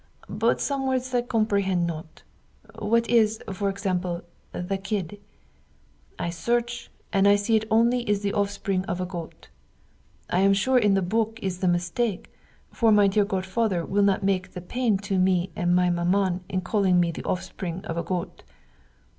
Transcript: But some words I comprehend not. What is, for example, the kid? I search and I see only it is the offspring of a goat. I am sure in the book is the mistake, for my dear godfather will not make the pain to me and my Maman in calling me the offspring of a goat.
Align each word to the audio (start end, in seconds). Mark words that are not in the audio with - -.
But 0.29 0.59
some 0.59 0.87
words 0.87 1.13
I 1.13 1.21
comprehend 1.21 1.85
not. 1.85 2.23
What 2.79 3.07
is, 3.07 3.39
for 3.53 3.69
example, 3.69 4.23
the 4.51 4.79
kid? 4.79 5.19
I 6.17 6.31
search 6.31 6.89
and 7.13 7.27
I 7.27 7.35
see 7.35 7.61
only 7.69 8.01
it 8.01 8.09
is 8.09 8.21
the 8.23 8.33
offspring 8.33 8.83
of 8.85 8.99
a 8.99 9.05
goat. 9.05 9.49
I 10.27 10.39
am 10.39 10.53
sure 10.53 10.79
in 10.79 10.95
the 10.95 11.03
book 11.03 11.37
is 11.43 11.59
the 11.59 11.67
mistake, 11.67 12.33
for 12.71 12.91
my 12.91 13.05
dear 13.05 13.25
godfather 13.25 13.85
will 13.85 14.01
not 14.01 14.23
make 14.23 14.53
the 14.53 14.61
pain 14.61 14.97
to 15.05 15.19
me 15.19 15.51
and 15.55 15.75
my 15.75 15.91
Maman 15.91 16.43
in 16.49 16.61
calling 16.61 16.99
me 16.99 17.11
the 17.11 17.23
offspring 17.23 17.85
of 17.85 17.95
a 17.95 18.01
goat. 18.01 18.41